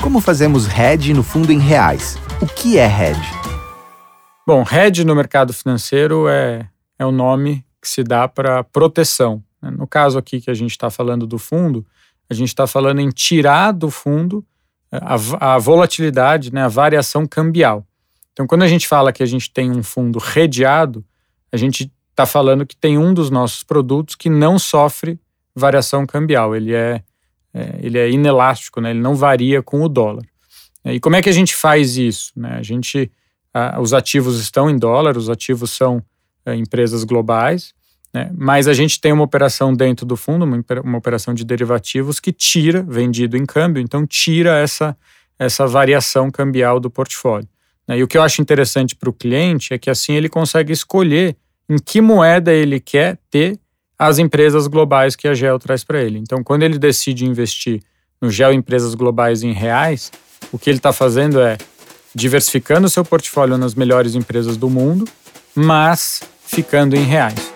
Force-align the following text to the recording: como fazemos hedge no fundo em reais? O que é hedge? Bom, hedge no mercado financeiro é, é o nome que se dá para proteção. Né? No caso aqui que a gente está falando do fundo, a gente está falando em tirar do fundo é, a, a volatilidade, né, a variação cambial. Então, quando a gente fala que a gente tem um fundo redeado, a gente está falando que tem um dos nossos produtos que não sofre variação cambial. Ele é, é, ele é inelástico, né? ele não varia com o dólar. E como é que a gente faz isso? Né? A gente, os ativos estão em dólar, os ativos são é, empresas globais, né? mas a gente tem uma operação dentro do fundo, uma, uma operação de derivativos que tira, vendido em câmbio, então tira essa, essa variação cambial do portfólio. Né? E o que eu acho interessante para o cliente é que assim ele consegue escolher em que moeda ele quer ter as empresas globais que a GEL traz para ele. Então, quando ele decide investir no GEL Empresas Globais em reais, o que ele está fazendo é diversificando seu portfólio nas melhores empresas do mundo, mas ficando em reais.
como 0.00 0.20
fazemos 0.20 0.66
hedge 0.66 1.12
no 1.12 1.22
fundo 1.22 1.52
em 1.52 1.58
reais? 1.58 2.16
O 2.40 2.46
que 2.46 2.78
é 2.78 2.86
hedge? 2.86 3.20
Bom, 4.46 4.64
hedge 4.64 5.04
no 5.04 5.14
mercado 5.14 5.52
financeiro 5.52 6.26
é, 6.26 6.66
é 6.98 7.04
o 7.04 7.12
nome 7.12 7.64
que 7.80 7.88
se 7.88 8.02
dá 8.02 8.26
para 8.26 8.64
proteção. 8.64 9.42
Né? 9.60 9.70
No 9.70 9.86
caso 9.86 10.18
aqui 10.18 10.40
que 10.40 10.50
a 10.50 10.54
gente 10.54 10.70
está 10.70 10.90
falando 10.90 11.26
do 11.26 11.38
fundo, 11.38 11.86
a 12.30 12.34
gente 12.34 12.48
está 12.48 12.66
falando 12.66 13.00
em 13.00 13.10
tirar 13.10 13.72
do 13.72 13.90
fundo 13.90 14.44
é, 14.90 14.98
a, 15.02 15.54
a 15.54 15.58
volatilidade, 15.58 16.52
né, 16.52 16.62
a 16.62 16.68
variação 16.68 17.26
cambial. 17.26 17.86
Então, 18.32 18.46
quando 18.46 18.62
a 18.62 18.68
gente 18.68 18.88
fala 18.88 19.12
que 19.12 19.22
a 19.22 19.26
gente 19.26 19.50
tem 19.52 19.70
um 19.70 19.82
fundo 19.82 20.18
redeado, 20.18 21.04
a 21.52 21.58
gente 21.58 21.92
está 22.10 22.24
falando 22.24 22.64
que 22.64 22.76
tem 22.76 22.96
um 22.96 23.12
dos 23.12 23.28
nossos 23.28 23.62
produtos 23.62 24.14
que 24.14 24.30
não 24.30 24.58
sofre 24.58 25.20
variação 25.54 26.06
cambial. 26.06 26.56
Ele 26.56 26.74
é, 26.74 27.02
é, 27.52 27.78
ele 27.80 27.98
é 27.98 28.10
inelástico, 28.10 28.80
né? 28.80 28.90
ele 28.90 29.00
não 29.00 29.14
varia 29.14 29.62
com 29.62 29.82
o 29.82 29.88
dólar. 29.88 30.24
E 30.84 30.98
como 30.98 31.16
é 31.16 31.22
que 31.22 31.28
a 31.28 31.32
gente 31.32 31.54
faz 31.54 31.96
isso? 31.96 32.32
Né? 32.34 32.56
A 32.56 32.62
gente, 32.62 33.10
os 33.80 33.92
ativos 33.92 34.40
estão 34.40 34.70
em 34.70 34.78
dólar, 34.78 35.16
os 35.16 35.28
ativos 35.28 35.70
são 35.70 36.02
é, 36.46 36.54
empresas 36.54 37.04
globais, 37.04 37.74
né? 38.14 38.30
mas 38.34 38.66
a 38.66 38.72
gente 38.72 39.00
tem 39.00 39.12
uma 39.12 39.24
operação 39.24 39.74
dentro 39.74 40.06
do 40.06 40.16
fundo, 40.16 40.44
uma, 40.44 40.64
uma 40.82 40.98
operação 40.98 41.34
de 41.34 41.44
derivativos 41.44 42.18
que 42.18 42.32
tira, 42.32 42.82
vendido 42.82 43.36
em 43.36 43.44
câmbio, 43.44 43.82
então 43.82 44.06
tira 44.06 44.58
essa, 44.58 44.96
essa 45.38 45.66
variação 45.66 46.30
cambial 46.30 46.80
do 46.80 46.90
portfólio. 46.90 47.48
Né? 47.86 47.98
E 47.98 48.02
o 48.02 48.08
que 48.08 48.16
eu 48.16 48.22
acho 48.22 48.40
interessante 48.40 48.96
para 48.96 49.10
o 49.10 49.12
cliente 49.12 49.74
é 49.74 49.78
que 49.78 49.90
assim 49.90 50.14
ele 50.14 50.28
consegue 50.28 50.72
escolher 50.72 51.36
em 51.68 51.76
que 51.76 52.00
moeda 52.00 52.52
ele 52.52 52.80
quer 52.80 53.18
ter 53.30 53.58
as 54.00 54.18
empresas 54.18 54.66
globais 54.66 55.14
que 55.14 55.28
a 55.28 55.34
GEL 55.34 55.58
traz 55.58 55.84
para 55.84 56.00
ele. 56.00 56.18
Então, 56.18 56.42
quando 56.42 56.62
ele 56.62 56.78
decide 56.78 57.26
investir 57.26 57.82
no 58.18 58.30
GEL 58.30 58.54
Empresas 58.54 58.94
Globais 58.94 59.42
em 59.42 59.52
reais, 59.52 60.10
o 60.50 60.58
que 60.58 60.70
ele 60.70 60.78
está 60.78 60.90
fazendo 60.90 61.38
é 61.38 61.58
diversificando 62.14 62.88
seu 62.88 63.04
portfólio 63.04 63.58
nas 63.58 63.74
melhores 63.74 64.14
empresas 64.14 64.56
do 64.56 64.70
mundo, 64.70 65.04
mas 65.54 66.22
ficando 66.46 66.96
em 66.96 67.04
reais. 67.04 67.49